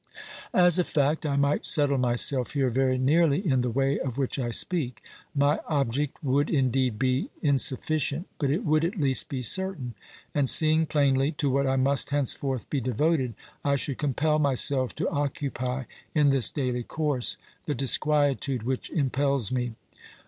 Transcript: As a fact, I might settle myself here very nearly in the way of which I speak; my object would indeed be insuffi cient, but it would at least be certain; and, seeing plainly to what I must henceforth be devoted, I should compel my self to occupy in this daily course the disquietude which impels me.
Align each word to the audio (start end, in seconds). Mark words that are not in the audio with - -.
As 0.51 0.79
a 0.79 0.83
fact, 0.83 1.27
I 1.27 1.35
might 1.35 1.63
settle 1.63 1.99
myself 1.99 2.53
here 2.53 2.69
very 2.69 2.97
nearly 2.97 3.45
in 3.47 3.61
the 3.61 3.69
way 3.69 3.99
of 3.99 4.17
which 4.17 4.39
I 4.39 4.49
speak; 4.49 5.03
my 5.35 5.59
object 5.67 6.23
would 6.23 6.49
indeed 6.49 6.97
be 6.97 7.29
insuffi 7.43 7.97
cient, 7.97 8.25
but 8.39 8.49
it 8.49 8.65
would 8.65 8.83
at 8.83 8.95
least 8.95 9.29
be 9.29 9.43
certain; 9.43 9.93
and, 10.33 10.49
seeing 10.49 10.87
plainly 10.87 11.31
to 11.33 11.51
what 11.51 11.67
I 11.67 11.75
must 11.75 12.09
henceforth 12.09 12.67
be 12.67 12.81
devoted, 12.81 13.35
I 13.63 13.75
should 13.75 13.99
compel 13.99 14.39
my 14.39 14.55
self 14.55 14.95
to 14.95 15.07
occupy 15.09 15.83
in 16.15 16.29
this 16.29 16.49
daily 16.49 16.81
course 16.81 17.37
the 17.67 17.75
disquietude 17.75 18.63
which 18.63 18.89
impels 18.89 19.51
me. 19.51 19.75